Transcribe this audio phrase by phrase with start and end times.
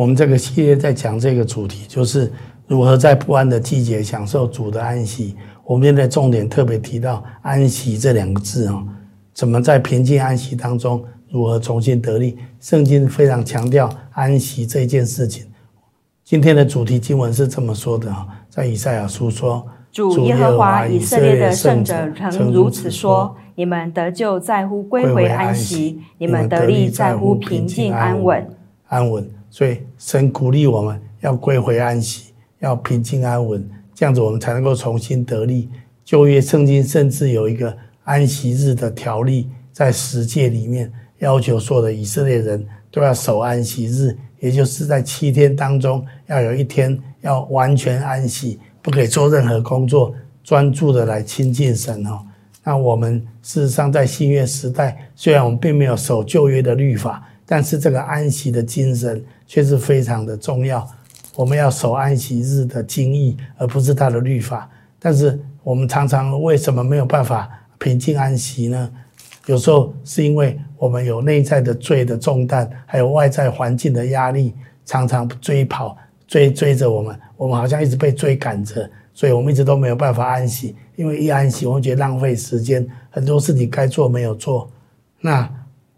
[0.00, 2.32] 我们这个系列在讲这个主题，就是
[2.66, 5.36] 如何在不安的季节享受主的安息。
[5.62, 8.82] 我们现在重点特别提到“安息”这两个字啊，
[9.34, 12.38] 怎么在平静安息当中如何重新得力？
[12.62, 15.44] 圣经非常强调安息这件事情。
[16.24, 21.94] 今天的主题经文是这么说的啊，在以赛亚书说：“主耶和华以色列的圣者
[22.30, 28.48] 曾如此说：你们得救在乎归回安息，你们得力在乎平静安稳。
[28.88, 35.68] 安稳。”所以神鼓励我们要归回安息，要平静安稳，这样子我们才能够重新得力。
[36.04, 50.14] 旧约圣经甚至有一个安息日的条例，在十诫里面要求所有的以色列人都要守安息日，也就是在七天当中要有一天要完全安息，不可以做任何工作，
[50.44, 52.20] 专注的来亲近神哦。
[52.62, 57.26] 那我们事实上在新约时代，虽然我们并没有守旧约的律法。
[57.52, 60.88] 但是这个安息的精神却是非常的重要，
[61.34, 64.70] 我们要守安息日的精义，而不是它的律法。
[65.00, 68.88] 但是我们常常为什么没有办法平静安息呢？
[69.46, 80.76] 有时候是因为我们有内在的罪的重担，还有外在环境的压力，常常追跑追追着我们，我们好像一直被追赶着，所以我们一直都没有办法安息。
[80.94, 84.70] 因为一安息，我们觉得浪费时间，很多事情该做没有做。
[85.20, 85.52] 那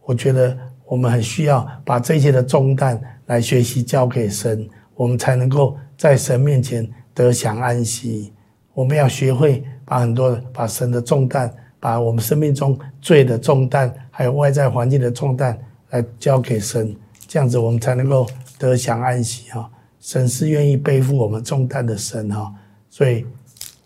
[0.07, 0.57] 我觉得。
[0.93, 8.31] 我们很需要把这些的重担来学习交给神，我们才能够在神面前得享安息。
[8.75, 16.95] 我们要学会把很多的把神的重担，把我们生命中罪的重担，还有外在环境的重担来交给神，
[17.27, 19.71] 这样子我们才能够得享安息哈。
[19.99, 22.53] 神是愿意背负我们重担的神哈，
[22.91, 23.25] 所以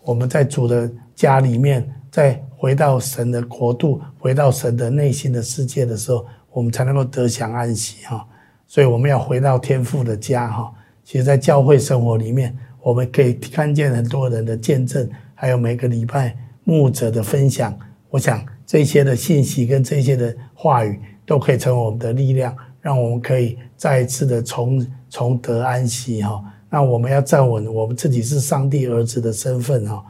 [0.03, 6.25] 我们在主的家里面，在回到神的国度，回到神的内心的世界的时候。
[6.49, 8.27] 我们才能够得享安息哈，
[8.65, 10.73] 所以我们要回到天父的家哈。
[11.03, 17.77] 其实，在教会生活里面，我们可以看见很多人的见证，还有每个礼拜牧者的分享。
[18.09, 26.43] 我想这些的信息跟这些的话语，都可以成为我们的力量，让我们可以再一次的重重得安息哈。
[26.71, 30.03] 那我们要站稳我们自己是上帝儿子的身份哈，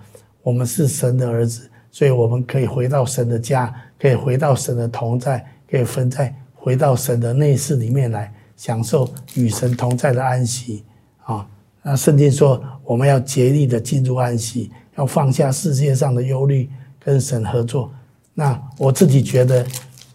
[0.44, 5.46] 我们是神的儿子，所以我们可以回到神的家，可以回到神的同在。
[5.70, 10.86] 可以分在回到神的内室里面来，享受与神同在的安息
[11.26, 11.46] 啊！
[11.82, 16.70] 那圣经说，我们要竭力的进入安息，要放下世界上的忧虑，
[17.02, 17.92] 跟神合作。
[18.34, 19.68] 那我自己觉得，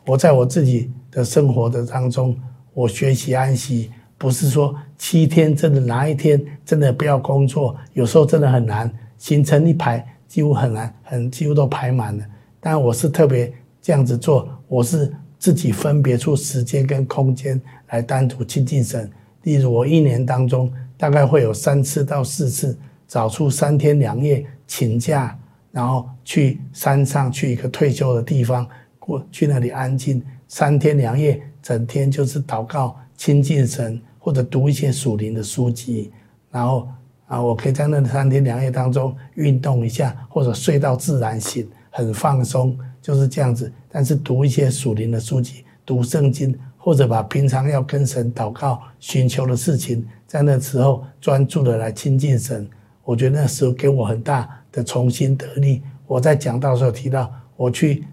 [0.07, 2.35] 我在我自己的生活的当中，
[2.73, 12.25] 我学习安息，不是说七天真的哪一天真的不要工作，有时候真的很难，形成一排几乎很难，很几乎都排满了。
[12.59, 15.13] 但我是特别这样子做，我是。
[15.43, 19.11] 自己分别出时间跟空间来单独亲近神。
[19.43, 22.79] 例如，我一年当中大概会有三次到四次，
[23.09, 25.37] 找出三天两夜请假，
[25.73, 28.65] 然后去山上去一个退休的地方
[29.01, 36.13] 过去那里安静三天两夜，整天就是祷告亲近神，或者读一些属灵的书籍。
[36.53, 36.87] 然后
[37.33, 42.79] 啊，我可以在那三天两夜当中运动一下，或者睡到自然醒，很放松。
[43.01, 52.69] 就是这样子，但是读一些属灵的书籍，读圣经，或者把平常要跟神祷告、寻求的事情，在那时候专注的来亲近神。
[53.03, 55.83] 我觉得那时候给我很大的重新得力。
[56.07, 58.05] 我在讲到的时候提到，我去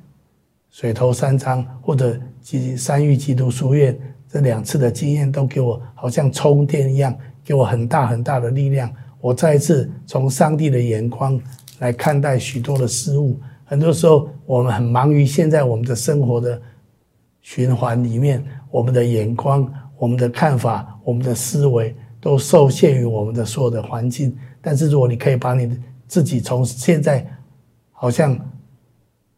[0.71, 7.13] 水头山庄或者基三育基督书院这两次的经验，都给我好像充电一样，
[7.43, 8.89] 给我很大很大的力量。
[9.21, 11.39] 我再一次从上帝的眼光
[11.79, 13.39] 来看待许多的事物。
[13.65, 16.59] 很多时候，我们很忙于现在我们的生活的
[17.41, 24.35] 循环里面，我们的眼光、我们的看法、我们的思维都受限于我们的所有的环境。
[24.61, 27.25] 但是，如果你可以把你自己从现在
[27.91, 28.37] 好像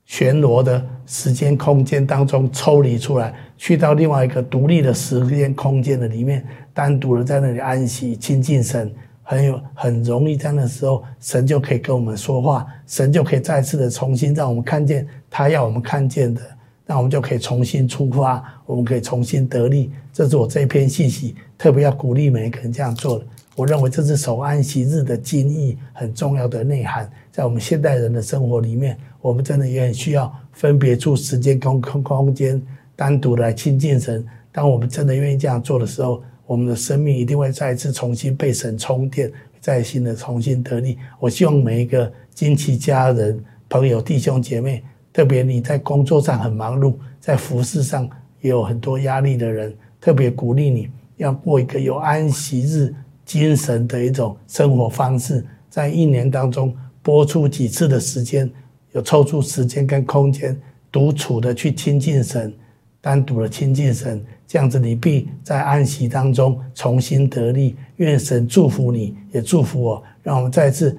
[0.06, 8.94] 旋螺的时间空间当中抽离出来，去到另外一个独立的时间空间的里面，单独的在那里安息、亲近神。
[9.32, 16.42] 很有很容易在那时候，神就可以跟我们说话，神就可以再次的重新让我们看见他要我们看见的，
[16.86, 19.90] 那我们就可以重新出发，我们可以重新得力。
[20.12, 23.26] 这是我这篇信息特别要鼓励每一个人这样做的。
[23.56, 32.62] 我认为这是守安息日的精义很重要的内涵，在我们现代人的生活里面，我们真的也很需要分别出时间空空空间，
[32.98, 34.28] 单独来亲近神。
[34.52, 36.22] 当我们真的愿意这样做的时候。
[36.52, 39.32] 我们的生命一定会再一次重新被神充电，
[39.62, 40.98] 再新的重新得力。
[41.18, 44.84] 我希望每一个亲戚、家人、朋友、弟兄姐妹，
[45.14, 48.04] 特别你在工作上很忙碌，在服饰上
[48.42, 52.94] 也有很多压力的人，特别鼓励你要过一个有安息日
[53.24, 58.52] 精神的一种生活方式，在一年当中播出几次的时间，
[58.92, 60.60] 有抽出时间跟空间
[60.92, 62.54] 独处的去亲近神，
[63.02, 67.76] 单独的亲近神，这样子你必在安息当中重新得力。
[67.98, 70.98] 愿神祝福你，也祝福我，让我们再次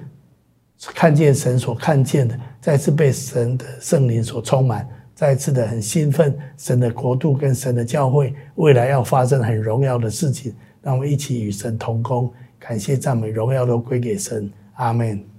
[0.77, 4.87] 看见神所看见的，再次被神的圣灵所充满。
[5.15, 15.32] 再次的很兴奋，神的国度跟神的教会未来要发生很荣耀的事情，让我们一起与神同工，感谢赞美荣耀都归给神，阿门。